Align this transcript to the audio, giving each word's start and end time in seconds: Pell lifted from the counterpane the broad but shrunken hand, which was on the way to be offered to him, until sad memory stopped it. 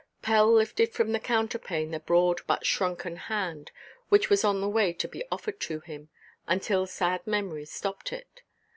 Pell 0.23 0.51
lifted 0.51 0.93
from 0.93 1.11
the 1.11 1.19
counterpane 1.19 1.91
the 1.91 1.99
broad 1.99 2.41
but 2.47 2.65
shrunken 2.65 3.17
hand, 3.17 3.71
which 4.09 4.31
was 4.31 4.43
on 4.43 4.59
the 4.59 4.67
way 4.67 4.93
to 4.93 5.07
be 5.07 5.23
offered 5.31 5.59
to 5.59 5.81
him, 5.81 6.09
until 6.47 6.87
sad 6.87 7.21
memory 7.27 7.65
stopped 7.65 8.11
it. 8.11 8.41